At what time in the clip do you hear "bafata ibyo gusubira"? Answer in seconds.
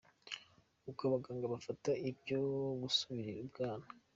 1.53-3.29